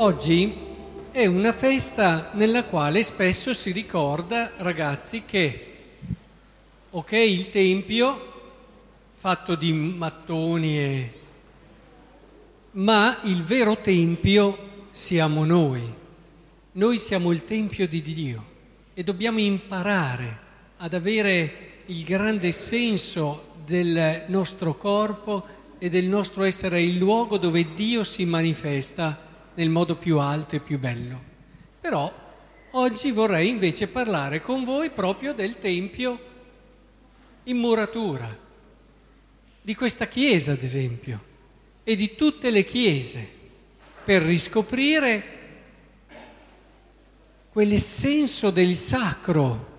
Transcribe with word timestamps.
Oggi 0.00 0.54
è 1.10 1.26
una 1.26 1.50
festa 1.50 2.30
nella 2.34 2.62
quale 2.62 3.02
spesso 3.02 3.52
si 3.52 3.72
ricorda, 3.72 4.52
ragazzi, 4.58 5.24
che, 5.26 5.74
ok, 6.90 7.10
il 7.10 7.50
Tempio, 7.50 8.52
fatto 9.16 9.56
di 9.56 9.72
mattoni 9.72 10.78
e... 10.78 11.12
ma 12.72 13.18
il 13.24 13.42
vero 13.42 13.76
Tempio 13.78 14.86
siamo 14.92 15.44
noi. 15.44 15.82
Noi 16.72 16.98
siamo 16.98 17.32
il 17.32 17.44
Tempio 17.44 17.88
di 17.88 18.00
Dio 18.00 18.44
e 18.94 19.02
dobbiamo 19.02 19.40
imparare 19.40 20.38
ad 20.76 20.94
avere 20.94 21.82
il 21.86 22.04
grande 22.04 22.52
senso 22.52 23.48
del 23.64 24.26
nostro 24.28 24.76
corpo 24.76 25.44
e 25.76 25.88
del 25.88 26.06
nostro 26.06 26.44
essere 26.44 26.80
il 26.80 26.98
luogo 26.98 27.36
dove 27.36 27.74
Dio 27.74 28.04
si 28.04 28.24
manifesta 28.24 29.26
nel 29.58 29.70
modo 29.70 29.96
più 29.96 30.20
alto 30.20 30.54
e 30.54 30.60
più 30.60 30.78
bello. 30.78 31.20
Però 31.80 32.12
oggi 32.72 33.10
vorrei 33.10 33.48
invece 33.48 33.88
parlare 33.88 34.40
con 34.40 34.62
voi 34.62 34.90
proprio 34.90 35.32
del 35.32 35.58
Tempio 35.58 36.26
in 37.44 37.56
muratura, 37.56 38.36
di 39.60 39.74
questa 39.74 40.06
chiesa 40.06 40.52
ad 40.52 40.62
esempio, 40.62 41.24
e 41.82 41.96
di 41.96 42.14
tutte 42.14 42.50
le 42.50 42.64
chiese, 42.64 43.36
per 44.04 44.22
riscoprire 44.22 45.36
quell'essenso 47.50 48.50
del 48.50 48.76
sacro 48.76 49.76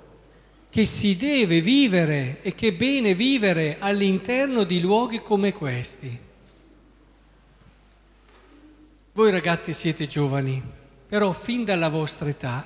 che 0.69 0.86
si 0.86 1.16
deve 1.16 1.61
vivere 1.61 2.39
e 2.41 2.53
che 2.53 2.67
è 2.67 2.73
bene 2.73 3.16
vivere 3.16 3.77
all'interno 3.80 4.66
di 4.66 4.81
luoghi 4.81 5.21
come 5.21 5.53
questi. 5.53 6.27
Voi 9.19 9.31
ragazzi 9.31 9.73
siete 9.73 10.07
giovani, 10.07 10.63
però 11.05 11.33
fin 11.33 11.65
dalla 11.65 11.89
vostra 11.89 12.29
età 12.29 12.65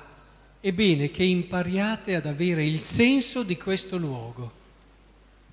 è 0.60 0.72
bene 0.72 1.10
che 1.10 1.24
impariate 1.24 2.14
ad 2.14 2.26
avere 2.26 2.64
il 2.64 2.78
senso 2.78 3.42
di 3.42 3.56
questo 3.56 3.96
luogo. 3.96 4.52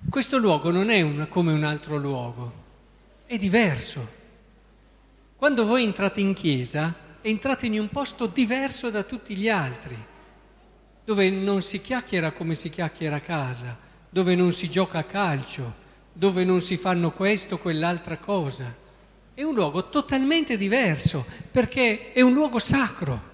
Questo 0.08 0.38
luogo 0.38 0.70
non 0.70 0.90
è 0.90 1.00
una, 1.00 1.26
come 1.26 1.50
un 1.50 1.64
altro 1.64 1.96
luogo, 1.96 2.52
è 3.26 3.36
diverso. 3.36 4.08
Quando 5.34 5.66
voi 5.66 5.82
entrate 5.82 6.20
in 6.20 6.34
chiesa, 6.34 6.94
entrate 7.20 7.66
in 7.66 7.80
un 7.80 7.88
posto 7.88 8.26
diverso 8.26 8.88
da 8.88 9.02
tutti 9.02 9.34
gli 9.36 9.48
altri, 9.48 9.96
dove 11.04 11.30
non 11.30 11.62
si 11.62 11.80
chiacchiera 11.80 12.30
come 12.30 12.54
si 12.54 12.70
chiacchiera 12.70 13.16
a 13.16 13.20
casa, 13.20 13.76
dove 14.08 14.36
non 14.36 14.52
si 14.52 14.70
gioca 14.70 14.98
a 14.98 15.04
calcio, 15.04 15.74
dove 16.12 16.44
non 16.44 16.60
si 16.60 16.76
fanno 16.76 17.10
questo 17.10 17.56
o 17.56 17.58
quell'altra 17.58 18.18
cosa 18.18 18.81
è 19.34 19.42
un 19.42 19.54
luogo 19.54 19.88
totalmente 19.88 20.56
diverso 20.56 21.24
perché 21.50 22.12
è 22.12 22.20
un 22.20 22.32
luogo 22.32 22.58
sacro. 22.58 23.30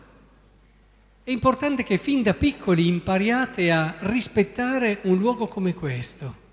È 1.25 1.31
importante 1.31 1.83
che 1.83 1.99
fin 1.99 2.23
da 2.23 2.35
piccoli 2.35 2.87
impariate 2.87 3.71
a 3.71 3.97
rispettare 4.01 5.01
un 5.03 5.19
luogo 5.19 5.49
come 5.49 5.75
questo. 5.75 6.47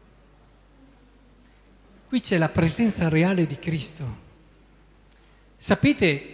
Qui 2.07 2.19
c'è 2.19 2.37
la 2.37 2.49
presenza 2.49 3.07
reale 3.07 3.45
di 3.45 3.57
Cristo. 3.57 4.23
Sapete 5.57 6.33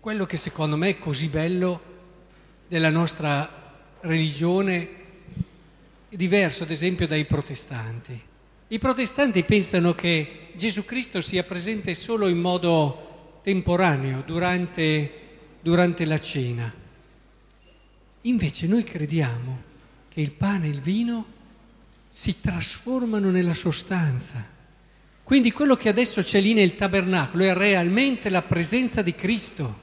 quello 0.00 0.24
che 0.24 0.36
secondo 0.36 0.76
me 0.76 0.90
è 0.90 0.98
così 0.98 1.28
bello 1.28 1.82
della 2.68 2.90
nostra 2.90 3.48
religione? 4.00 4.88
È 6.08 6.16
diverso 6.16 6.62
ad 6.62 6.70
esempio 6.70 7.06
dai 7.06 7.24
protestanti. 7.24 8.32
I 8.74 8.80
protestanti 8.80 9.44
pensano 9.44 9.94
che 9.94 10.48
Gesù 10.56 10.84
Cristo 10.84 11.20
sia 11.20 11.44
presente 11.44 11.94
solo 11.94 12.26
in 12.26 12.40
modo 12.40 13.38
temporaneo, 13.44 14.24
durante, 14.26 15.10
durante 15.60 16.04
la 16.04 16.18
cena. 16.18 16.74
Invece 18.22 18.66
noi 18.66 18.82
crediamo 18.82 19.62
che 20.08 20.20
il 20.20 20.32
pane 20.32 20.66
e 20.66 20.70
il 20.70 20.80
vino 20.80 21.24
si 22.08 22.40
trasformano 22.40 23.30
nella 23.30 23.54
sostanza. 23.54 24.44
Quindi 25.22 25.52
quello 25.52 25.76
che 25.76 25.88
adesso 25.88 26.20
c'è 26.24 26.40
lì 26.40 26.52
nel 26.52 26.74
tabernacolo 26.74 27.44
è 27.44 27.54
realmente 27.54 28.28
la 28.28 28.42
presenza 28.42 29.02
di 29.02 29.14
Cristo, 29.14 29.82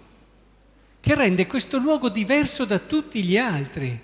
che 1.00 1.16
rende 1.16 1.48
questo 1.48 1.78
luogo 1.78 2.10
diverso 2.10 2.66
da 2.66 2.78
tutti 2.78 3.24
gli 3.24 3.38
altri. 3.38 3.98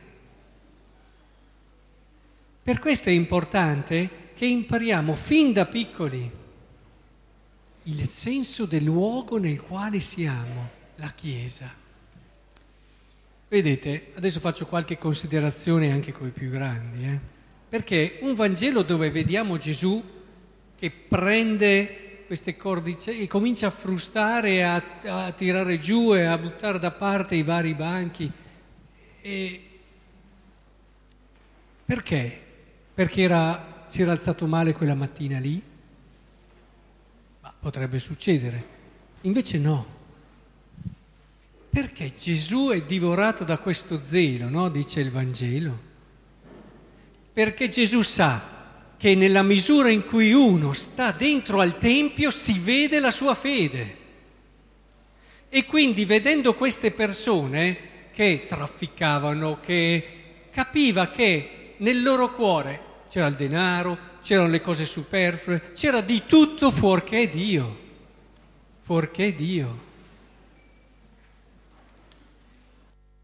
Per 2.64 2.80
questo 2.80 3.10
è 3.10 3.12
importante 3.12 4.27
che 4.38 4.46
impariamo 4.46 5.16
fin 5.16 5.52
da 5.52 5.66
piccoli 5.66 6.32
il 7.82 8.08
senso 8.08 8.66
del 8.66 8.84
luogo 8.84 9.40
nel 9.40 9.60
quale 9.60 10.00
siamo, 10.00 10.70
la 10.98 11.12
Chiesa. 11.16 11.74
Vedete, 13.48 14.12
adesso 14.14 14.40
faccio 14.40 14.68
qualche 14.68 15.00
considerazione 15.00 15.92
anche 15.92 16.12
con 16.12 16.28
i 16.28 16.32
più 16.32 16.52
grandi, 16.52 17.04
eh? 17.06 17.20
perché 17.68 18.20
un 18.22 18.36
Vangelo 18.36 18.84
dove 18.84 19.10
vediamo 19.10 19.58
Gesù 19.58 20.04
che 20.78 20.92
prende 20.92 22.26
queste 22.28 22.56
cordice 22.58 23.18
e 23.18 23.26
comincia 23.26 23.68
a 23.68 23.72
frustare, 23.72 24.64
a, 24.64 24.84
a 25.06 25.32
tirare 25.32 25.80
giù 25.80 26.14
e 26.14 26.26
a 26.26 26.38
buttare 26.38 26.78
da 26.78 26.92
parte 26.92 27.34
i 27.34 27.42
vari 27.42 27.74
banchi. 27.74 28.32
E 29.20 29.62
perché? 31.84 32.40
Perché 32.94 33.22
era 33.22 33.77
si 33.88 34.02
era 34.02 34.12
alzato 34.12 34.46
male 34.48 34.74
quella 34.74 34.96
mattina 34.96 35.40
lì? 35.40 35.62
Ma 37.42 37.54
potrebbe 37.60 38.00
succedere. 38.00 38.76
Invece 39.22 39.58
no. 39.58 39.96
Perché 41.70 42.14
Gesù 42.14 42.70
è 42.70 42.82
divorato 42.84 43.44
da 43.44 43.58
questo 43.58 44.00
zelo, 44.06 44.50
no? 44.50 44.70
Dice 44.70 45.00
il 45.00 45.12
Vangelo. 45.12 45.86
Perché 47.34 47.68
Gesù 47.68 48.02
sa 48.02 48.56
che 48.98 49.16
nella 49.16 49.44
misura 49.44 49.90
in 49.90 50.04
cui 50.04 50.34
uno 50.34 50.74
sta 50.74 51.12
dentro 51.12 51.60
al 51.60 51.78
Tempio 51.78 52.32
si 52.32 52.58
vede 52.60 53.00
la 53.00 53.12
sua 53.12 53.36
fede. 53.36 53.96
E 55.50 55.66
quindi 55.66 56.04
vedendo 56.04 56.56
queste 56.56 56.92
persone 56.92 58.10
che 58.12 58.46
trafficavano, 58.48 59.60
che 59.60 60.50
capiva 60.52 61.10
che 61.10 61.76
nel 61.78 62.02
loro 62.02 62.34
cuore 62.34 62.87
c'era 63.10 63.28
il 63.28 63.36
denaro, 63.36 63.98
c'erano 64.22 64.50
le 64.50 64.62
cose 64.62 64.86
superflue, 64.86 65.74
c'era 65.74 66.02
di 66.02 66.24
tutto 66.26 66.72
fuorché 66.72 67.30
Dio, 67.30 67.78
fuorché 68.82 69.34
Dio. 69.36 69.86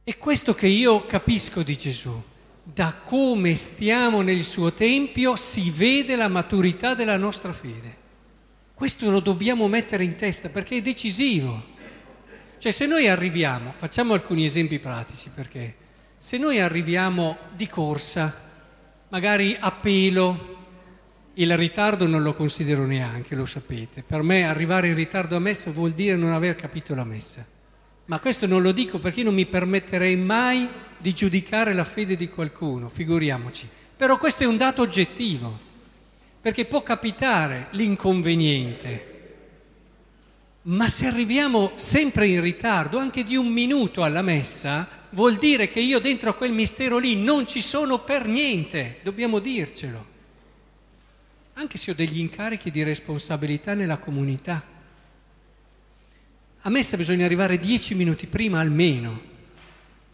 E 0.03 0.17
questo 0.17 0.53
che 0.53 0.67
io 0.67 1.05
capisco 1.05 1.63
di 1.63 1.77
Gesù, 1.77 2.21
da 2.61 2.93
come 2.93 3.55
stiamo 3.55 4.21
nel 4.21 4.43
suo 4.43 4.73
Tempio 4.73 5.35
si 5.35 5.69
vede 5.69 6.15
la 6.15 6.27
maturità 6.27 6.93
della 6.93 7.17
nostra 7.17 7.53
fede. 7.53 8.01
Questo 8.73 9.09
lo 9.09 9.19
dobbiamo 9.19 9.67
mettere 9.67 10.03
in 10.03 10.15
testa 10.15 10.49
perché 10.49 10.77
è 10.77 10.81
decisivo. 10.81 11.71
Cioè 12.57 12.71
se 12.71 12.85
noi 12.85 13.07
arriviamo, 13.07 13.73
facciamo 13.77 14.13
alcuni 14.13 14.45
esempi 14.45 14.79
pratici 14.79 15.29
perché 15.29 15.75
se 16.17 16.37
noi 16.37 16.59
arriviamo 16.59 17.37
di 17.53 17.67
corsa, 17.67 18.42
magari 19.13 19.55
a 19.59 19.71
pelo. 19.71 20.51
Il 21.35 21.55
ritardo 21.55 22.07
non 22.07 22.23
lo 22.23 22.33
considero 22.33 22.85
neanche, 22.85 23.35
lo 23.35 23.45
sapete. 23.45 24.01
Per 24.01 24.23
me 24.23 24.47
arrivare 24.47 24.87
in 24.87 24.95
ritardo 24.95 25.35
a 25.35 25.39
messa 25.39 25.69
vuol 25.69 25.91
dire 25.91 26.15
non 26.15 26.31
aver 26.31 26.55
capito 26.55 26.95
la 26.95 27.03
messa. 27.03 27.45
Ma 28.05 28.19
questo 28.19 28.47
non 28.47 28.63
lo 28.63 28.71
dico 28.71 28.97
perché 28.97 29.21
non 29.21 29.35
mi 29.35 29.45
permetterei 29.45 30.15
mai 30.15 30.67
di 30.97 31.13
giudicare 31.13 31.73
la 31.73 31.83
fede 31.83 32.15
di 32.15 32.27
qualcuno, 32.27 32.89
figuriamoci. 32.89 33.69
Però 33.95 34.17
questo 34.17 34.43
è 34.43 34.47
un 34.47 34.57
dato 34.57 34.81
oggettivo, 34.81 35.59
perché 36.41 36.65
può 36.65 36.81
capitare 36.81 37.67
l'inconveniente. 37.71 39.11
Ma 40.63 40.89
se 40.89 41.05
arriviamo 41.05 41.73
sempre 41.75 42.27
in 42.27 42.41
ritardo, 42.41 42.97
anche 42.97 43.23
di 43.23 43.35
un 43.35 43.47
minuto 43.47 44.03
alla 44.03 44.23
messa, 44.23 45.02
vuol 45.13 45.37
dire 45.37 45.69
che 45.69 45.79
io 45.79 45.99
dentro 45.99 46.29
a 46.29 46.33
quel 46.33 46.51
mistero 46.51 46.97
lì 46.97 47.15
non 47.15 47.47
ci 47.47 47.61
sono 47.61 47.99
per 47.99 48.25
niente, 48.27 48.99
dobbiamo 49.03 49.39
dircelo. 49.39 50.11
Anche 51.53 51.77
se 51.77 51.91
ho 51.91 51.93
degli 51.93 52.19
incarichi 52.19 52.71
di 52.71 52.83
responsabilità 52.83 53.73
nella 53.73 53.97
comunità. 53.97 54.63
A 56.61 56.69
messa 56.69 56.97
bisogna 56.97 57.25
arrivare 57.25 57.59
dieci 57.59 57.93
minuti 57.93 58.25
prima 58.25 58.59
almeno. 58.59 59.31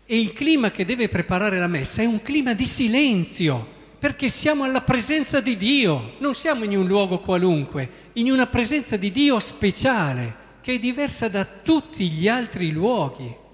E 0.05 0.19
il 0.19 0.33
clima 0.33 0.71
che 0.71 0.85
deve 0.85 1.07
preparare 1.07 1.59
la 1.59 1.67
messa 1.67 2.01
è 2.01 2.05
un 2.05 2.21
clima 2.21 2.53
di 2.53 2.65
silenzio, 2.65 3.77
perché 3.99 4.27
siamo 4.27 4.63
alla 4.63 4.81
presenza 4.81 5.39
di 5.39 5.55
Dio, 5.55 6.15
non 6.19 6.33
siamo 6.33 6.63
in 6.63 6.75
un 6.75 6.87
luogo 6.87 7.19
qualunque, 7.19 7.89
in 8.13 8.31
una 8.31 8.47
presenza 8.47 8.97
di 8.97 9.11
Dio 9.11 9.39
speciale, 9.39 10.47
che 10.61 10.73
è 10.73 10.79
diversa 10.79 11.29
da 11.29 11.45
tutti 11.45 12.09
gli 12.09 12.27
altri 12.27 12.71
luoghi. 12.71 13.47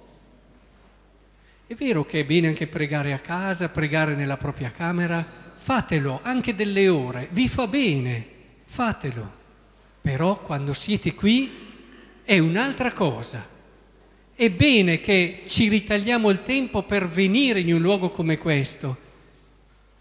Vero 1.77 2.06
che 2.06 2.22
è 2.22 2.25
bene 2.25 2.48
anche 2.48 2.68
pregare 2.68 3.12
a 3.12 3.19
casa, 3.19 3.68
pregare 3.68 4.16
nella 4.16 4.38
propria 4.38 4.72
camera, 4.72 5.25
fatelo 5.57 6.22
anche 6.24 6.56
delle 6.56 6.88
ore, 6.88 7.27
vi 7.31 7.50
fa 7.50 7.68
bene, 7.68 8.25
fatelo. 8.63 9.44
Però 10.00 10.39
quando 10.39 10.74
siete 10.74 11.13
qui 11.13 11.51
è 12.24 12.39
un'altra 12.39 12.94
cosa, 12.94 13.45
è 14.33 14.50
bene 14.50 15.01
che 15.01 15.42
ci 15.48 15.68
ritagliamo 15.68 16.30
il 16.30 16.44
tempo 16.44 16.83
per 16.83 17.10
venire 17.10 17.60
in 17.60 17.74
un 17.74 17.81
luogo 17.81 18.10
come 18.10 18.38
questo, 18.38 18.98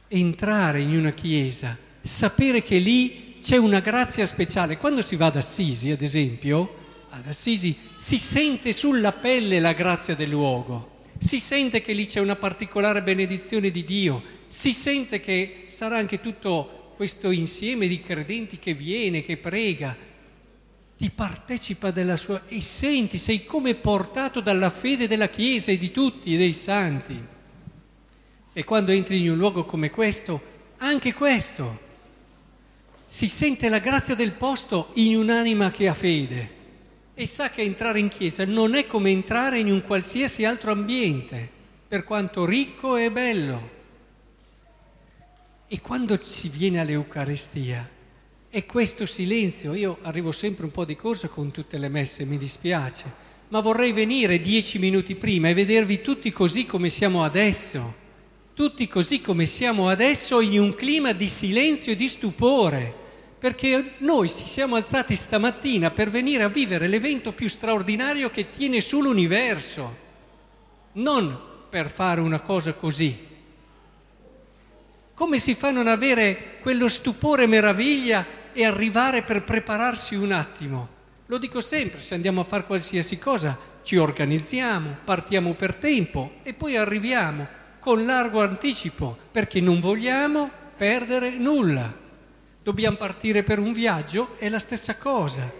entrare 0.06 0.80
in 0.80 0.96
una 0.96 1.10
chiesa, 1.10 1.76
sapere 2.00 2.62
che 2.62 2.78
lì 2.78 3.38
c'è 3.40 3.56
una 3.56 3.80
grazia 3.80 4.26
speciale. 4.26 4.76
Quando 4.76 5.02
si 5.02 5.16
va 5.16 5.26
ad 5.26 5.36
Assisi, 5.36 5.90
ad 5.90 6.02
esempio, 6.02 6.76
ad 7.10 7.26
Assisi 7.26 7.76
si 7.96 8.20
sente 8.20 8.72
sulla 8.72 9.10
pelle 9.10 9.58
la 9.58 9.72
grazia 9.72 10.14
del 10.14 10.30
luogo, 10.30 10.92
si 11.24 11.40
sente 11.40 11.80
che 11.80 11.94
lì 11.94 12.04
c'è 12.04 12.20
una 12.20 12.36
particolare 12.36 13.02
benedizione 13.02 13.70
di 13.70 13.82
Dio, 13.82 14.22
si 14.46 14.74
sente 14.74 15.20
che 15.20 15.68
sarà 15.70 15.96
anche 15.96 16.20
tutto 16.20 16.92
questo 16.96 17.30
insieme 17.30 17.88
di 17.88 18.02
credenti 18.02 18.58
che 18.58 18.74
viene, 18.74 19.24
che 19.24 19.38
prega, 19.38 19.96
ti 20.98 21.10
partecipa 21.10 21.90
della 21.90 22.18
sua 22.18 22.42
e 22.46 22.60
senti, 22.60 23.16
sei 23.16 23.46
come 23.46 23.74
portato 23.74 24.40
dalla 24.40 24.68
fede 24.68 25.08
della 25.08 25.30
Chiesa 25.30 25.72
e 25.72 25.78
di 25.78 25.90
tutti 25.90 26.34
e 26.34 26.36
dei 26.36 26.52
santi. 26.52 27.18
E 28.52 28.64
quando 28.64 28.92
entri 28.92 29.22
in 29.22 29.30
un 29.30 29.38
luogo 29.38 29.64
come 29.64 29.88
questo, 29.88 30.42
anche 30.76 31.14
questo, 31.14 31.80
si 33.06 33.28
sente 33.28 33.70
la 33.70 33.78
grazia 33.78 34.14
del 34.14 34.32
posto 34.32 34.90
in 34.96 35.16
un'anima 35.16 35.70
che 35.70 35.88
ha 35.88 35.94
fede 35.94 36.63
e 37.14 37.26
sa 37.26 37.50
che 37.50 37.62
entrare 37.62 38.00
in 38.00 38.08
chiesa 38.08 38.44
non 38.44 38.74
è 38.74 38.86
come 38.86 39.10
entrare 39.10 39.60
in 39.60 39.70
un 39.70 39.82
qualsiasi 39.82 40.44
altro 40.44 40.72
ambiente, 40.72 41.48
per 41.86 42.02
quanto 42.02 42.44
ricco 42.44 42.96
e 42.96 43.10
bello. 43.10 43.70
E 45.68 45.80
quando 45.80 46.18
si 46.20 46.48
viene 46.48 46.80
all'Eucaristia, 46.80 47.88
è 48.50 48.66
questo 48.66 49.06
silenzio. 49.06 49.74
Io 49.74 49.98
arrivo 50.02 50.32
sempre 50.32 50.64
un 50.64 50.72
po' 50.72 50.84
di 50.84 50.96
corsa 50.96 51.28
con 51.28 51.52
tutte 51.52 51.78
le 51.78 51.88
messe, 51.88 52.24
mi 52.24 52.36
dispiace, 52.36 53.22
ma 53.48 53.60
vorrei 53.60 53.92
venire 53.92 54.40
dieci 54.40 54.78
minuti 54.78 55.14
prima 55.14 55.48
e 55.48 55.54
vedervi 55.54 56.00
tutti 56.00 56.32
così 56.32 56.66
come 56.66 56.90
siamo 56.90 57.22
adesso, 57.22 57.94
tutti 58.54 58.88
così 58.88 59.20
come 59.20 59.46
siamo 59.46 59.88
adesso 59.88 60.40
in 60.40 60.58
un 60.60 60.74
clima 60.74 61.12
di 61.12 61.28
silenzio 61.28 61.92
e 61.92 61.96
di 61.96 62.08
stupore 62.08 63.02
perché 63.44 63.96
noi 63.98 64.26
ci 64.30 64.46
siamo 64.46 64.76
alzati 64.76 65.14
stamattina 65.14 65.90
per 65.90 66.08
venire 66.08 66.44
a 66.44 66.48
vivere 66.48 66.86
l'evento 66.86 67.32
più 67.32 67.46
straordinario 67.46 68.30
che 68.30 68.48
tiene 68.48 68.80
sull'universo, 68.80 69.96
non 70.92 71.38
per 71.68 71.90
fare 71.90 72.22
una 72.22 72.40
cosa 72.40 72.72
così. 72.72 73.14
Come 75.12 75.38
si 75.38 75.54
fa 75.54 75.68
a 75.68 75.72
non 75.72 75.88
avere 75.88 76.56
quello 76.62 76.88
stupore 76.88 77.46
meraviglia 77.46 78.24
e 78.54 78.64
arrivare 78.64 79.20
per 79.20 79.44
prepararsi 79.44 80.14
un 80.14 80.32
attimo? 80.32 80.88
Lo 81.26 81.36
dico 81.36 81.60
sempre, 81.60 82.00
se 82.00 82.14
andiamo 82.14 82.40
a 82.40 82.44
fare 82.44 82.64
qualsiasi 82.64 83.18
cosa 83.18 83.58
ci 83.82 83.98
organizziamo, 83.98 85.00
partiamo 85.04 85.52
per 85.52 85.74
tempo 85.74 86.36
e 86.44 86.54
poi 86.54 86.78
arriviamo 86.78 87.46
con 87.78 88.06
largo 88.06 88.40
anticipo 88.40 89.18
perché 89.30 89.60
non 89.60 89.80
vogliamo 89.80 90.50
perdere 90.78 91.36
nulla 91.36 92.03
dobbiamo 92.64 92.96
partire 92.96 93.42
per 93.42 93.58
un 93.58 93.74
viaggio, 93.74 94.36
è 94.38 94.48
la 94.48 94.58
stessa 94.58 94.96
cosa. 94.96 95.52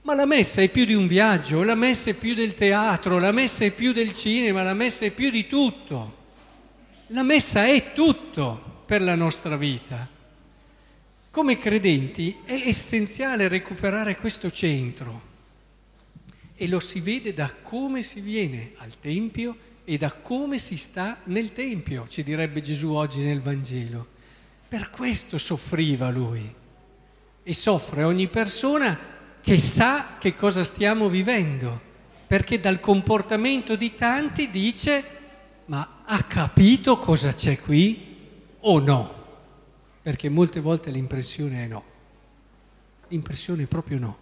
Ma 0.00 0.14
la 0.14 0.24
messa 0.24 0.62
è 0.62 0.68
più 0.68 0.86
di 0.86 0.94
un 0.94 1.06
viaggio, 1.06 1.62
la 1.62 1.74
messa 1.74 2.10
è 2.10 2.14
più 2.14 2.34
del 2.34 2.54
teatro, 2.54 3.18
la 3.18 3.32
messa 3.32 3.64
è 3.64 3.70
più 3.70 3.92
del 3.92 4.14
cinema, 4.14 4.62
la 4.62 4.72
messa 4.72 5.04
è 5.04 5.10
più 5.10 5.30
di 5.30 5.46
tutto. 5.46 6.24
La 7.08 7.22
messa 7.22 7.66
è 7.66 7.92
tutto 7.92 8.82
per 8.86 9.02
la 9.02 9.14
nostra 9.14 9.56
vita. 9.56 10.08
Come 11.30 11.58
credenti 11.58 12.38
è 12.44 12.62
essenziale 12.64 13.46
recuperare 13.48 14.16
questo 14.16 14.50
centro 14.50 15.34
e 16.54 16.66
lo 16.66 16.80
si 16.80 17.00
vede 17.00 17.34
da 17.34 17.52
come 17.52 18.02
si 18.02 18.20
viene 18.20 18.72
al 18.76 18.98
Tempio 18.98 19.54
e 19.84 19.98
da 19.98 20.10
come 20.12 20.58
si 20.58 20.78
sta 20.78 21.18
nel 21.24 21.52
Tempio, 21.52 22.08
ci 22.08 22.22
direbbe 22.22 22.62
Gesù 22.62 22.92
oggi 22.94 23.20
nel 23.20 23.42
Vangelo. 23.42 24.14
Per 24.68 24.90
questo 24.90 25.38
soffriva 25.38 26.10
lui 26.10 26.52
e 27.42 27.54
soffre 27.54 28.02
ogni 28.02 28.26
persona 28.26 28.98
che 29.40 29.58
sa 29.58 30.16
che 30.18 30.34
cosa 30.34 30.64
stiamo 30.64 31.08
vivendo, 31.08 31.80
perché 32.26 32.58
dal 32.58 32.80
comportamento 32.80 33.76
di 33.76 33.94
tanti 33.94 34.50
dice 34.50 35.04
ma 35.66 36.02
ha 36.04 36.22
capito 36.24 36.98
cosa 36.98 37.32
c'è 37.32 37.60
qui 37.60 38.16
o 38.60 38.78
no? 38.80 39.14
Perché 40.02 40.28
molte 40.28 40.60
volte 40.60 40.90
l'impressione 40.90 41.64
è 41.64 41.66
no, 41.68 41.84
l'impressione 43.08 43.64
è 43.64 43.66
proprio 43.66 43.98
no. 43.98 44.18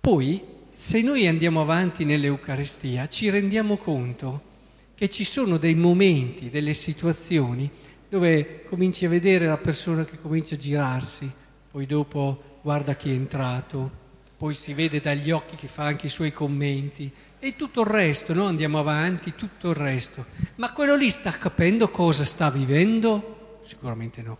Poi, 0.00 0.44
se 0.72 1.02
noi 1.02 1.26
andiamo 1.26 1.60
avanti 1.60 2.04
nell'Eucarestia, 2.04 3.08
ci 3.08 3.30
rendiamo 3.30 3.76
conto 3.76 4.54
che 4.96 5.10
ci 5.10 5.24
sono 5.24 5.58
dei 5.58 5.74
momenti, 5.74 6.48
delle 6.48 6.72
situazioni 6.72 7.70
dove 8.08 8.64
cominci 8.64 9.04
a 9.04 9.10
vedere 9.10 9.46
la 9.46 9.58
persona 9.58 10.06
che 10.06 10.18
comincia 10.18 10.54
a 10.54 10.58
girarsi, 10.58 11.30
poi 11.70 11.84
dopo 11.84 12.60
guarda 12.62 12.94
chi 12.94 13.10
è 13.10 13.14
entrato, 13.14 14.04
poi 14.38 14.54
si 14.54 14.72
vede 14.72 15.00
dagli 15.00 15.30
occhi 15.30 15.54
che 15.54 15.66
fa 15.66 15.84
anche 15.84 16.06
i 16.06 16.10
suoi 16.10 16.32
commenti 16.32 17.12
e 17.38 17.56
tutto 17.56 17.82
il 17.82 17.88
resto, 17.88 18.32
no? 18.32 18.46
andiamo 18.46 18.78
avanti, 18.78 19.34
tutto 19.34 19.68
il 19.68 19.76
resto. 19.76 20.24
Ma 20.56 20.72
quello 20.72 20.96
lì 20.96 21.10
sta 21.10 21.30
capendo 21.32 21.90
cosa 21.90 22.24
sta 22.24 22.50
vivendo? 22.50 23.58
Sicuramente 23.62 24.22
no. 24.22 24.38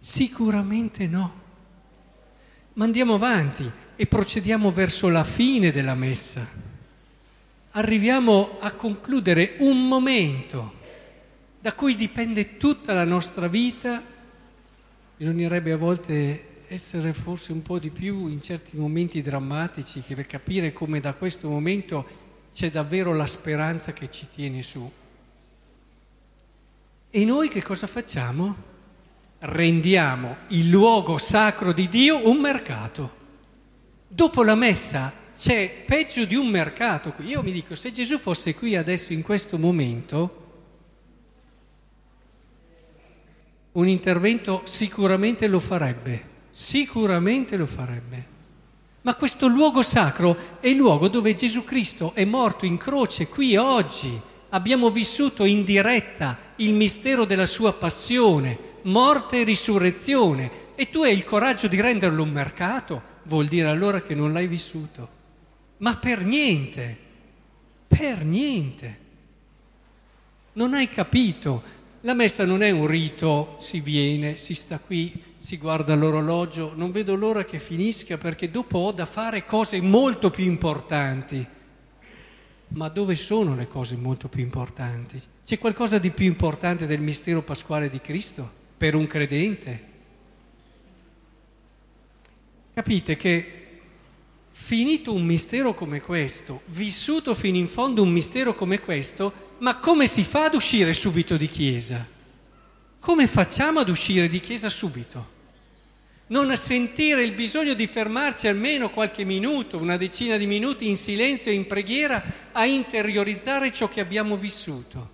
Sicuramente 0.00 1.06
no. 1.06 1.42
Ma 2.72 2.84
andiamo 2.84 3.14
avanti 3.14 3.70
e 3.94 4.06
procediamo 4.06 4.72
verso 4.72 5.08
la 5.08 5.22
fine 5.22 5.70
della 5.70 5.94
messa 5.94 6.63
arriviamo 7.76 8.58
a 8.60 8.72
concludere 8.72 9.54
un 9.58 9.88
momento 9.88 10.82
da 11.60 11.72
cui 11.72 11.96
dipende 11.96 12.56
tutta 12.56 12.92
la 12.92 13.04
nostra 13.04 13.48
vita, 13.48 14.02
bisognerebbe 15.16 15.72
a 15.72 15.76
volte 15.76 16.52
essere 16.68 17.12
forse 17.12 17.52
un 17.52 17.62
po' 17.62 17.78
di 17.78 17.90
più 17.90 18.28
in 18.28 18.40
certi 18.40 18.76
momenti 18.76 19.22
drammatici 19.22 20.02
per 20.14 20.26
capire 20.26 20.72
come 20.72 21.00
da 21.00 21.14
questo 21.14 21.48
momento 21.48 22.22
c'è 22.54 22.70
davvero 22.70 23.12
la 23.12 23.26
speranza 23.26 23.92
che 23.92 24.10
ci 24.10 24.28
tiene 24.32 24.62
su. 24.62 24.90
E 27.10 27.24
noi 27.24 27.48
che 27.48 27.62
cosa 27.62 27.86
facciamo? 27.86 28.72
Rendiamo 29.40 30.36
il 30.48 30.68
luogo 30.68 31.18
sacro 31.18 31.72
di 31.72 31.88
Dio 31.88 32.28
un 32.28 32.38
mercato. 32.38 33.22
Dopo 34.06 34.44
la 34.44 34.54
messa 34.54 35.23
c'è 35.36 35.82
peggio 35.84 36.24
di 36.24 36.36
un 36.36 36.48
mercato 36.48 37.12
qui. 37.12 37.26
Io 37.26 37.42
mi 37.42 37.52
dico, 37.52 37.74
se 37.74 37.90
Gesù 37.90 38.18
fosse 38.18 38.54
qui 38.54 38.76
adesso 38.76 39.12
in 39.12 39.22
questo 39.22 39.58
momento, 39.58 40.42
un 43.72 43.88
intervento 43.88 44.62
sicuramente 44.64 45.48
lo 45.48 45.60
farebbe, 45.60 46.22
sicuramente 46.50 47.56
lo 47.56 47.66
farebbe. 47.66 48.32
Ma 49.02 49.14
questo 49.16 49.48
luogo 49.48 49.82
sacro 49.82 50.60
è 50.60 50.68
il 50.68 50.76
luogo 50.76 51.08
dove 51.08 51.34
Gesù 51.34 51.64
Cristo 51.64 52.12
è 52.14 52.24
morto 52.24 52.64
in 52.64 52.78
croce 52.78 53.26
qui 53.26 53.56
oggi. 53.56 54.18
Abbiamo 54.50 54.90
vissuto 54.90 55.44
in 55.44 55.64
diretta 55.64 56.38
il 56.56 56.72
mistero 56.72 57.24
della 57.24 57.44
sua 57.44 57.74
passione, 57.74 58.56
morte 58.82 59.40
e 59.40 59.44
risurrezione. 59.44 60.62
E 60.76 60.90
tu 60.90 61.02
hai 61.02 61.12
il 61.12 61.24
coraggio 61.24 61.66
di 61.68 61.80
renderlo 61.80 62.22
un 62.22 62.30
mercato? 62.30 63.02
Vuol 63.24 63.46
dire 63.46 63.68
allora 63.68 64.00
che 64.00 64.14
non 64.14 64.32
l'hai 64.32 64.46
vissuto 64.46 65.22
ma 65.78 65.96
per 65.96 66.24
niente, 66.24 66.96
per 67.86 68.24
niente. 68.24 68.98
Non 70.54 70.74
hai 70.74 70.88
capito. 70.88 71.82
La 72.02 72.14
messa 72.14 72.44
non 72.44 72.62
è 72.62 72.70
un 72.70 72.86
rito, 72.86 73.56
si 73.58 73.80
viene, 73.80 74.36
si 74.36 74.54
sta 74.54 74.78
qui, 74.78 75.34
si 75.38 75.56
guarda 75.56 75.94
l'orologio, 75.94 76.72
non 76.74 76.90
vedo 76.90 77.14
l'ora 77.14 77.44
che 77.44 77.58
finisca 77.58 78.18
perché 78.18 78.50
dopo 78.50 78.78
ho 78.78 78.92
da 78.92 79.06
fare 79.06 79.44
cose 79.44 79.80
molto 79.80 80.30
più 80.30 80.44
importanti. 80.44 81.46
Ma 82.68 82.88
dove 82.88 83.14
sono 83.14 83.54
le 83.54 83.68
cose 83.68 83.96
molto 83.96 84.28
più 84.28 84.42
importanti? 84.42 85.20
C'è 85.44 85.58
qualcosa 85.58 85.98
di 85.98 86.10
più 86.10 86.26
importante 86.26 86.86
del 86.86 87.00
mistero 87.00 87.42
pasquale 87.42 87.88
di 87.88 88.00
Cristo 88.00 88.50
per 88.76 88.94
un 88.94 89.06
credente? 89.06 89.92
Capite 92.74 93.16
che 93.16 93.63
finito 94.56 95.12
un 95.12 95.24
mistero 95.24 95.74
come 95.74 96.00
questo, 96.00 96.62
vissuto 96.66 97.34
fino 97.34 97.56
in 97.56 97.66
fondo 97.66 98.02
un 98.02 98.10
mistero 98.10 98.54
come 98.54 98.78
questo, 98.78 99.56
ma 99.58 99.78
come 99.78 100.06
si 100.06 100.22
fa 100.22 100.44
ad 100.44 100.54
uscire 100.54 100.94
subito 100.94 101.36
di 101.36 101.48
chiesa? 101.48 102.06
Come 103.00 103.26
facciamo 103.26 103.80
ad 103.80 103.88
uscire 103.88 104.28
di 104.28 104.38
chiesa 104.38 104.68
subito? 104.68 105.32
Non 106.28 106.56
sentire 106.56 107.24
il 107.24 107.32
bisogno 107.32 107.74
di 107.74 107.88
fermarci 107.88 108.46
almeno 108.46 108.90
qualche 108.90 109.24
minuto, 109.24 109.76
una 109.76 109.96
decina 109.96 110.36
di 110.36 110.46
minuti 110.46 110.88
in 110.88 110.96
silenzio 110.96 111.50
e 111.50 111.54
in 111.54 111.66
preghiera 111.66 112.22
a 112.52 112.64
interiorizzare 112.64 113.72
ciò 113.72 113.88
che 113.88 114.00
abbiamo 114.00 114.36
vissuto. 114.36 115.10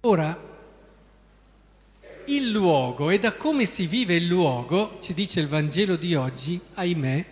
Ora, 0.00 0.45
il 2.26 2.50
luogo 2.50 3.10
e 3.10 3.18
da 3.18 3.34
come 3.34 3.66
si 3.66 3.86
vive 3.86 4.14
il 4.16 4.26
luogo, 4.26 4.98
ci 5.00 5.14
dice 5.14 5.40
il 5.40 5.48
Vangelo 5.48 5.96
di 5.96 6.14
oggi, 6.14 6.60
ahimè, 6.74 7.24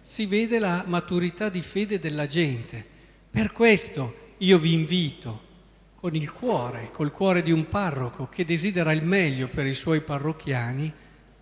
si 0.00 0.26
vede 0.26 0.58
la 0.58 0.84
maturità 0.86 1.48
di 1.48 1.60
fede 1.60 1.98
della 1.98 2.26
gente. 2.26 2.84
Per 3.30 3.52
questo 3.52 4.34
io 4.38 4.58
vi 4.58 4.72
invito 4.72 5.50
con 5.94 6.14
il 6.14 6.30
cuore, 6.32 6.90
col 6.90 7.12
cuore 7.12 7.42
di 7.42 7.52
un 7.52 7.68
parroco 7.68 8.28
che 8.28 8.44
desidera 8.44 8.92
il 8.92 9.04
meglio 9.04 9.48
per 9.48 9.66
i 9.66 9.74
suoi 9.74 10.00
parrocchiani, 10.00 10.92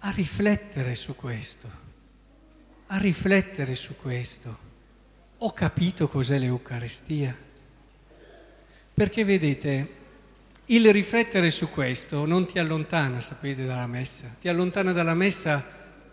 a 0.01 0.11
riflettere 0.11 0.95
su 0.95 1.17
questo, 1.17 1.71
a 2.87 2.99
riflettere 2.99 3.75
su 3.75 3.97
questo. 3.97 4.69
Ho 5.39 5.53
capito 5.53 6.09
cos'è 6.09 6.39
l'Eucaristia? 6.39 7.35
Perché 8.93 9.25
vedete, 9.25 9.95
il 10.73 10.93
riflettere 10.93 11.51
su 11.51 11.69
questo 11.69 12.27
non 12.27 12.47
ti 12.47 12.61
allontana, 12.61 13.21
sapete, 13.21 13.65
dalla 13.65 13.89
messa, 13.89 14.37
ti 14.41 14.49
allontana 14.49 14.93
dalla 14.93 15.15
messa 15.15 15.65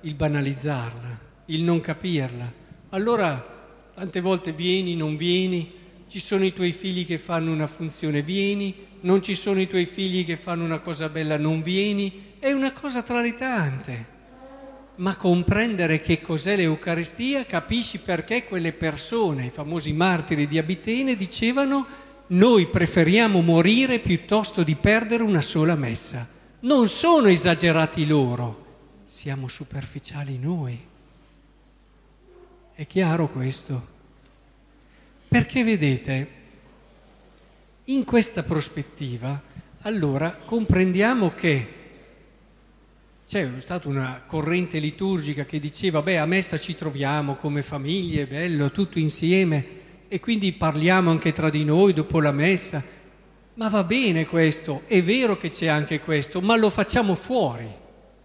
il 0.02 0.16
banalizzarla, 0.16 1.20
il 1.46 1.62
non 1.62 1.80
capirla. 1.80 2.52
Allora 2.90 3.56
tante 3.94 4.20
volte 4.20 4.54
vieni, 4.54 4.96
non 4.96 5.16
vieni, 5.16 5.72
ci 6.08 6.20
sono 6.20 6.44
i 6.44 6.54
tuoi 6.54 6.72
figli 6.72 7.06
che 7.06 7.20
fanno 7.20 7.52
una 7.52 7.68
funzione, 7.68 8.24
vieni, 8.24 8.74
non 9.02 9.22
ci 9.22 9.36
sono 9.36 9.62
i 9.62 9.68
tuoi 9.68 9.86
figli 9.86 10.26
che 10.26 10.38
fanno 10.38 10.64
una 10.64 10.80
cosa 10.80 11.08
bella, 11.10 11.38
non 11.38 11.62
vieni, 11.62 12.36
è 12.40 12.52
una 12.52 12.72
cosa 12.72 13.04
tra 13.04 13.22
le 13.22 13.36
tante. 13.36 14.16
Ma 14.96 15.16
comprendere 15.16 16.02
che 16.02 16.20
cos'è 16.20 16.56
l'Eucaristia, 16.56 17.46
capisci 17.46 18.00
perché 18.00 18.44
quelle 18.44 18.74
persone, 18.74 19.46
i 19.46 19.52
famosi 19.52 19.94
martiri 19.94 20.48
di 20.48 20.58
Abitene, 20.58 21.16
dicevano 21.16 21.86
noi 22.28 22.68
preferiamo 22.68 23.42
morire 23.42 24.00
piuttosto 24.00 24.64
di 24.64 24.76
perdere 24.76 25.24
una 25.24 25.42
sola 25.42 25.76
messa. 25.76 26.28
Non 26.60 26.88
sono 26.88 27.28
esagerati 27.28 28.06
loro, 28.06 28.66
siamo 29.04 29.48
superficiali 29.48 30.38
noi. 30.38 30.80
È 32.74 32.86
chiaro 32.86 33.30
questo? 33.30 33.96
Perché 35.28 35.64
vedete, 35.64 36.32
in 37.86 38.04
questa 38.04 38.44
prospettiva, 38.44 39.42
allora 39.82 40.32
comprendiamo 40.32 41.34
che 41.34 41.74
c'è 43.28 43.50
stata 43.58 43.88
una 43.88 44.24
corrente 44.26 44.80
liturgica 44.80 45.46
che 45.46 45.60
diceva, 45.60 46.02
beh, 46.02 46.18
a 46.18 46.26
messa 46.26 46.58
ci 46.58 46.76
troviamo 46.76 47.36
come 47.36 47.62
famiglie, 47.62 48.26
bello, 48.26 48.72
tutto 48.72 49.00
insieme, 49.00 49.77
e 50.08 50.20
quindi 50.20 50.54
parliamo 50.54 51.12
anche 51.12 51.32
tra 51.34 51.50
di 51.50 51.64
noi 51.64 51.94
dopo 51.94 52.20
la 52.20 52.32
messa. 52.32 52.84
Ma 53.56 53.70
va 53.70 53.84
bene 53.84 54.26
questo, 54.26 54.84
è 54.88 55.02
vero 55.02 55.38
che 55.38 55.50
c'è 55.50 55.68
anche 55.68 56.00
questo, 56.00 56.42
ma 56.42 56.56
lo 56.56 56.70
facciamo 56.70 57.16
fuori, 57.16 57.68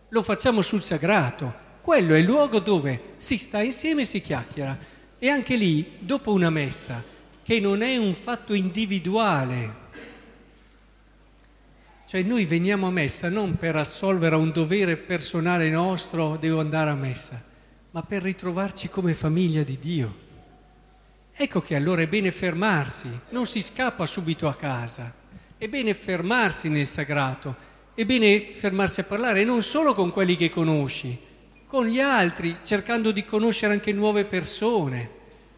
lo 0.09 0.23
facciamo 0.23 0.61
sul 0.61 0.83
sagrato. 0.83 1.61
Quello 1.81 2.15
è 2.15 2.19
il 2.19 2.27
luogo 2.27 2.59
dove 2.59 3.15
si 3.17 3.39
sta 3.39 3.63
insieme 3.63 4.03
e 4.03 4.07
si 4.07 4.21
chiacchiera. 4.21 4.79
E 5.19 5.29
anche 5.29 5.57
lì, 5.57 5.93
dopo 5.99 6.33
una 6.33 6.51
messa, 6.51 7.03
che 7.43 7.61
non 7.61 7.83
è 7.83 7.97
un 7.97 8.15
fatto 8.15 8.55
individuale, 8.55 9.81
cioè 12.13 12.23
noi 12.23 12.45
veniamo 12.45 12.89
a 12.89 12.91
messa 12.91 13.31
non 13.31 13.57
per 13.57 13.75
assolvere 13.75 14.35
a 14.35 14.39
un 14.39 14.53
dovere 14.53 14.99
personale 14.99 15.71
nostro, 15.71 16.37
devo 16.37 16.61
andare 16.61 16.91
a 16.91 16.95
messa, 16.95 17.43
ma 17.93 18.03
per 18.03 18.21
ritrovarci 18.21 18.91
come 18.91 19.15
famiglia 19.15 19.63
di 19.63 19.79
Dio. 19.79 20.15
Ecco 21.35 21.61
che 21.61 21.75
allora 21.75 22.03
è 22.03 22.09
bene 22.09 22.31
fermarsi, 22.31 23.09
non 23.31 23.47
si 23.47 23.63
scappa 23.63 24.07
subito 24.07 24.49
a 24.49 24.55
casa, 24.55 25.13
è 25.57 25.67
bene 25.67 25.95
fermarsi 25.95 26.69
nel 26.69 26.87
sagrato, 26.87 27.57
è 27.95 28.05
bene 28.05 28.53
fermarsi 28.53 29.01
a 29.01 29.05
parlare 29.05 29.45
non 29.45 29.63
solo 29.63 29.95
con 29.95 30.11
quelli 30.11 30.37
che 30.37 30.51
conosci, 30.51 31.19
con 31.67 31.87
gli 31.87 32.01
altri, 32.01 32.59
cercando 32.63 33.11
di 33.13 33.25
conoscere 33.25 33.73
anche 33.73 33.93
nuove 33.93 34.25
persone, 34.25 35.11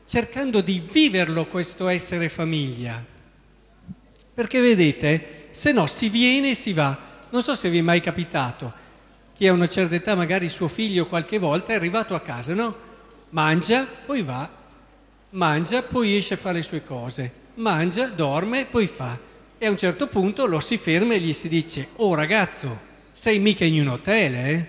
cercando 0.07 0.61
di 0.61 0.81
viverlo 0.91 1.47
questo 1.47 1.89
essere 1.89 2.29
famiglia. 2.29 3.05
Perché 4.33 4.61
vedete, 4.61 5.49
se 5.51 5.73
no 5.73 5.87
si 5.87 6.09
viene 6.09 6.51
e 6.51 6.55
si 6.55 6.73
va. 6.73 6.97
Non 7.31 7.43
so 7.43 7.55
se 7.55 7.69
vi 7.69 7.79
è 7.79 7.83
mai 7.83 8.01
capitato, 8.01 8.73
chi 9.35 9.49
ha 9.49 9.53
una 9.53 9.67
certa 9.67 9.97
età, 9.97 10.15
magari 10.15 10.49
suo 10.49 10.69
figlio 10.69 11.07
qualche 11.07 11.39
volta 11.39 11.73
è 11.73 11.77
arrivato 11.77 12.15
a 12.15 12.21
casa, 12.21 12.55
no? 12.55 12.77
Mangia, 13.31 13.85
poi 13.85 14.23
va, 14.23 14.49
mangia, 15.35 15.83
poi 15.83 16.17
esce 16.17 16.35
a 16.35 16.37
fare 16.37 16.57
le 16.57 16.63
sue 16.63 16.85
cose, 16.85 17.33
mangia, 17.55 18.09
dorme, 18.09 18.67
poi 18.67 18.87
fa. 18.87 19.19
E 19.57 19.67
a 19.67 19.71
un 19.71 19.77
certo 19.77 20.09
punto 20.09 20.47
lo 20.47 20.61
si 20.61 20.77
ferma 20.77 21.15
e 21.15 21.21
gli 21.21 21.33
si 21.33 21.49
dice, 21.49 21.89
oh 21.97 22.15
ragazzo, 22.15 22.93
sei 23.13 23.39
mica 23.39 23.65
in 23.65 23.81
un 23.81 23.89
hotel, 23.89 24.35
eh? 24.35 24.69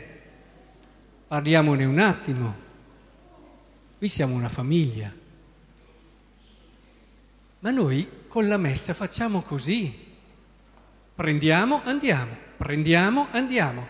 Parliamone 1.28 1.86
un 1.86 2.00
attimo. 2.00 2.64
Qui 3.98 4.08
siamo 4.08 4.36
una 4.36 4.50
famiglia. 4.50 5.12
Ma 7.60 7.72
noi 7.72 8.08
con 8.28 8.48
la 8.48 8.58
messa 8.58 8.94
facciamo 8.94 9.42
così. 9.42 10.04
Prendiamo, 11.16 11.82
andiamo, 11.84 12.36
prendiamo, 12.58 13.28
andiamo. 13.32 13.88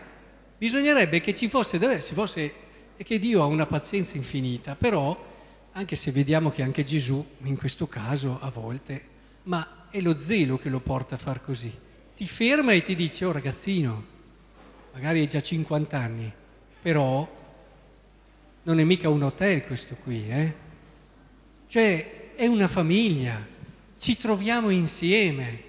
Bisognerebbe 0.57 1.19
che 1.19 1.33
ci 1.33 1.49
fosse, 1.49 1.77
deve, 1.77 1.99
fosse, 1.99 2.53
che 2.95 3.19
Dio 3.19 3.41
ha 3.41 3.45
una 3.45 3.65
pazienza 3.65 4.15
infinita, 4.15 4.75
però, 4.75 5.34
anche 5.77 5.97
se 5.97 6.11
vediamo 6.11 6.51
che 6.51 6.63
anche 6.63 6.85
Gesù, 6.85 7.23
in 7.43 7.57
questo 7.57 7.85
caso, 7.85 8.39
a 8.39 8.49
volte, 8.49 9.13
ma 9.43 9.87
è 9.89 9.99
lo 9.99 10.17
zelo 10.17 10.57
che 10.57 10.69
lo 10.69 10.79
porta 10.79 11.15
a 11.15 11.17
far 11.17 11.41
così. 11.41 11.73
Ti 12.15 12.25
ferma 12.27 12.71
e 12.71 12.81
ti 12.81 12.95
dice, 12.95 13.25
oh 13.25 13.33
ragazzino, 13.33 14.05
magari 14.93 15.19
hai 15.19 15.27
già 15.27 15.41
50 15.41 15.97
anni, 15.97 16.31
però 16.81 17.29
non 18.63 18.79
è 18.79 18.83
mica 18.85 19.09
un 19.09 19.23
hotel 19.23 19.65
questo 19.65 19.95
qui, 19.95 20.29
eh? 20.29 20.53
Cioè 21.67 22.35
è 22.35 22.47
una 22.47 22.69
famiglia, 22.69 23.45
ci 23.99 24.17
troviamo 24.17 24.69
insieme. 24.69 25.63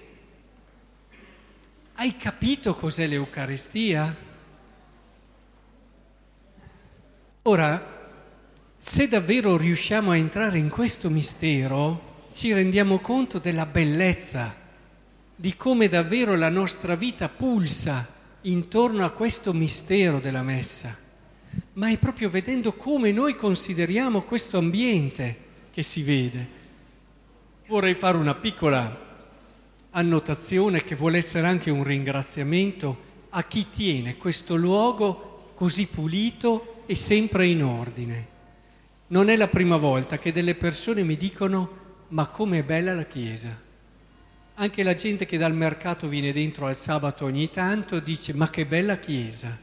Hai 1.95 2.15
capito 2.15 2.75
cos'è 2.75 3.07
l'Eucaristia? 3.07 4.15
Ora, 7.41 7.95
se 8.87 9.09
davvero 9.09 9.57
riusciamo 9.57 10.11
a 10.11 10.15
entrare 10.15 10.57
in 10.57 10.69
questo 10.69 11.09
mistero, 11.09 12.29
ci 12.31 12.53
rendiamo 12.53 12.99
conto 12.99 13.37
della 13.37 13.65
bellezza, 13.65 14.55
di 15.35 15.57
come 15.57 15.89
davvero 15.89 16.37
la 16.37 16.47
nostra 16.47 16.95
vita 16.95 17.27
pulsa 17.27 18.07
intorno 18.43 19.03
a 19.03 19.09
questo 19.09 19.51
mistero 19.51 20.19
della 20.21 20.41
messa, 20.41 20.97
ma 21.73 21.89
è 21.89 21.97
proprio 21.97 22.29
vedendo 22.29 22.75
come 22.75 23.11
noi 23.11 23.35
consideriamo 23.35 24.21
questo 24.21 24.57
ambiente 24.57 25.37
che 25.69 25.81
si 25.81 26.01
vede. 26.01 26.47
Vorrei 27.67 27.93
fare 27.93 28.15
una 28.15 28.35
piccola 28.35 29.05
annotazione 29.91 30.85
che 30.85 30.95
vuole 30.95 31.17
essere 31.17 31.45
anche 31.45 31.71
un 31.71 31.83
ringraziamento 31.83 32.97
a 33.31 33.43
chi 33.43 33.67
tiene 33.69 34.15
questo 34.15 34.55
luogo 34.55 35.51
così 35.55 35.87
pulito 35.87 36.83
e 36.85 36.95
sempre 36.95 37.47
in 37.47 37.63
ordine. 37.63 38.35
Non 39.09 39.29
è 39.29 39.37
la 39.37 39.47
prima 39.47 39.77
volta 39.77 40.19
che 40.19 40.33
delle 40.33 40.53
persone 40.53 41.01
mi 41.01 41.15
dicono 41.15 41.85
ma 42.09 42.27
com'è 42.27 42.61
bella 42.61 42.93
la 42.93 43.05
Chiesa. 43.05 43.57
Anche 44.55 44.83
la 44.83 44.95
gente 44.95 45.25
che 45.25 45.37
dal 45.37 45.53
mercato 45.53 46.09
viene 46.09 46.33
dentro 46.33 46.65
al 46.65 46.75
sabato 46.75 47.23
ogni 47.23 47.49
tanto 47.49 47.99
dice 47.99 48.33
ma 48.33 48.49
che 48.49 48.65
bella 48.65 48.97
chiesa. 48.97 49.57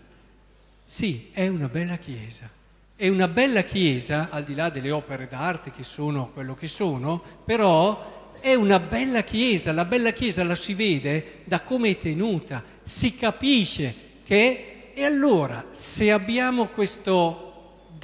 Sì, 0.83 1.31
è 1.33 1.47
una 1.49 1.69
bella 1.69 1.99
chiesa. 1.99 2.49
È 2.97 3.09
una 3.09 3.29
bella 3.29 3.65
chiesa, 3.65 4.29
al 4.31 4.45
di 4.45 4.55
là 4.55 4.71
delle 4.71 4.93
opere 4.93 5.27
d'arte 5.27 5.73
che 5.73 5.83
sono 5.83 6.31
quello 6.33 6.55
che 6.55 6.69
sono, 6.69 7.23
però 7.45 8.33
è 8.41 8.55
una 8.55 8.79
bella 8.79 9.25
chiesa. 9.25 9.73
La 9.73 9.85
bella 9.85 10.13
chiesa 10.13 10.43
la 10.43 10.55
si 10.55 10.73
vede 10.73 11.41
da 11.45 11.61
come 11.61 11.91
è 11.91 11.99
tenuta, 11.99 12.65
si 12.83 13.15
capisce 13.15 13.95
che... 14.25 14.69
E 14.95 15.03
allora, 15.03 15.67
se 15.73 16.13
abbiamo 16.13 16.67
questo 16.67 17.44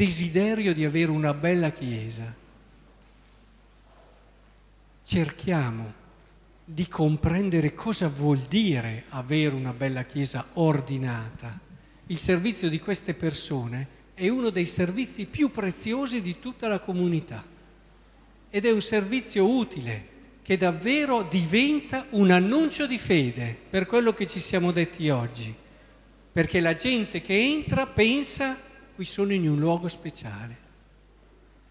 desiderio 0.00 0.72
di 0.72 0.86
avere 0.86 1.10
una 1.10 1.34
bella 1.34 1.72
chiesa, 1.72 2.34
cerchiamo 5.04 5.92
di 6.64 6.88
comprendere 6.88 7.74
cosa 7.74 8.08
vuol 8.08 8.38
dire 8.38 9.04
avere 9.10 9.54
una 9.54 9.74
bella 9.74 10.04
chiesa 10.04 10.46
ordinata. 10.54 11.60
Il 12.06 12.16
servizio 12.16 12.70
di 12.70 12.80
queste 12.80 13.12
persone 13.12 13.98
è 14.14 14.26
uno 14.28 14.48
dei 14.48 14.64
servizi 14.64 15.26
più 15.26 15.50
preziosi 15.50 16.22
di 16.22 16.38
tutta 16.38 16.66
la 16.66 16.78
comunità 16.78 17.44
ed 18.48 18.64
è 18.64 18.72
un 18.72 18.80
servizio 18.80 19.54
utile 19.54 20.08
che 20.40 20.56
davvero 20.56 21.24
diventa 21.24 22.06
un 22.12 22.30
annuncio 22.30 22.86
di 22.86 22.96
fede 22.96 23.54
per 23.68 23.84
quello 23.84 24.14
che 24.14 24.26
ci 24.26 24.40
siamo 24.40 24.72
detti 24.72 25.10
oggi, 25.10 25.54
perché 26.32 26.60
la 26.60 26.72
gente 26.72 27.20
che 27.20 27.38
entra 27.38 27.86
pensa 27.86 28.68
qui 29.00 29.08
sono 29.08 29.32
in 29.32 29.48
un 29.48 29.58
luogo 29.58 29.88
speciale. 29.88 30.54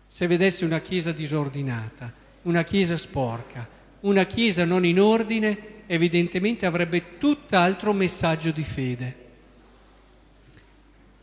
Se 0.08 0.26
vedesse 0.26 0.66
una 0.66 0.80
chiesa 0.80 1.12
disordinata, 1.12 2.12
una 2.42 2.64
chiesa 2.64 2.98
sporca, 2.98 3.68
una 4.00 4.26
Chiesa 4.26 4.66
non 4.66 4.84
in 4.84 5.00
ordine 5.00 5.84
evidentemente 5.86 6.66
avrebbe 6.66 7.20
tutt'altro 7.20 7.94
messaggio 7.94 8.50
di 8.50 8.64
fede. 8.64 9.16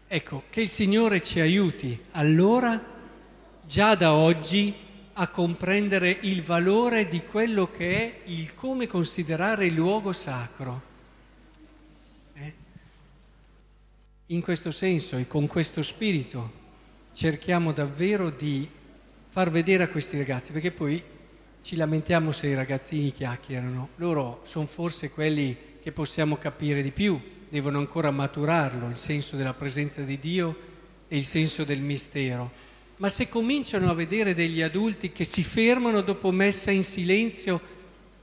Ecco, 0.06 0.44
che 0.48 0.60
il 0.60 0.68
Signore 0.68 1.20
ci 1.20 1.40
aiuti 1.40 2.00
allora, 2.12 2.80
già 3.66 3.96
da 3.96 4.12
oggi, 4.12 4.72
a 5.14 5.26
comprendere 5.26 6.18
il 6.20 6.44
valore 6.44 7.08
di 7.08 7.24
quello 7.24 7.68
che 7.68 7.96
è 7.96 8.20
il 8.26 8.54
come 8.54 8.86
considerare 8.86 9.66
il 9.66 9.74
luogo 9.74 10.12
sacro. 10.12 10.82
Eh? 12.34 12.52
In 14.30 14.40
questo 14.40 14.72
senso 14.72 15.16
e 15.18 15.28
con 15.28 15.46
questo 15.46 15.84
spirito 15.84 16.50
cerchiamo 17.12 17.70
davvero 17.70 18.28
di 18.28 18.68
far 19.28 19.52
vedere 19.52 19.84
a 19.84 19.88
questi 19.88 20.18
ragazzi, 20.18 20.50
perché 20.50 20.72
poi 20.72 21.00
ci 21.62 21.76
lamentiamo 21.76 22.32
se 22.32 22.48
i 22.48 22.54
ragazzini 22.54 23.12
chiacchierano, 23.12 23.90
loro 23.96 24.40
sono 24.42 24.66
forse 24.66 25.10
quelli 25.10 25.56
che 25.80 25.92
possiamo 25.92 26.38
capire 26.38 26.82
di 26.82 26.90
più, 26.90 27.20
devono 27.48 27.78
ancora 27.78 28.10
maturarlo, 28.10 28.88
il 28.88 28.96
senso 28.96 29.36
della 29.36 29.54
presenza 29.54 30.00
di 30.00 30.18
Dio 30.18 30.56
e 31.06 31.18
il 31.18 31.24
senso 31.24 31.62
del 31.62 31.78
mistero. 31.78 32.50
Ma 32.96 33.08
se 33.08 33.28
cominciano 33.28 33.88
a 33.88 33.94
vedere 33.94 34.34
degli 34.34 34.60
adulti 34.60 35.12
che 35.12 35.22
si 35.22 35.44
fermano 35.44 36.00
dopo 36.00 36.32
messa 36.32 36.72
in 36.72 36.82
silenzio 36.82 37.60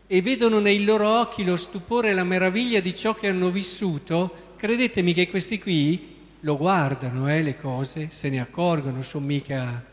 e 0.05 0.21
vedono 0.21 0.59
nei 0.59 0.83
loro 0.83 1.07
occhi 1.21 1.45
lo 1.45 1.55
stupore 1.55 2.09
e 2.09 2.13
la 2.13 2.25
meraviglia 2.25 2.81
di 2.81 2.93
ciò 2.93 3.15
che 3.15 3.29
hanno 3.29 3.49
vissuto, 3.51 4.42
credetemi 4.63 5.11
che 5.11 5.29
questi 5.29 5.59
qui 5.59 6.15
lo 6.39 6.55
guardano, 6.55 7.29
eh, 7.29 7.41
le 7.41 7.57
cose, 7.57 8.07
se 8.11 8.29
ne 8.29 8.39
accorgono, 8.39 9.01
sono 9.01 9.25
mica... 9.25 9.83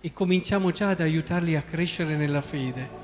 E 0.00 0.12
cominciamo 0.14 0.70
già 0.70 0.88
ad 0.88 1.00
aiutarli 1.00 1.54
a 1.54 1.60
crescere 1.60 2.16
nella 2.16 2.40
fede. 2.40 2.99